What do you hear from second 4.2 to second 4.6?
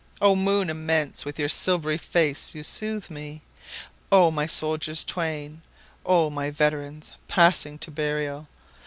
my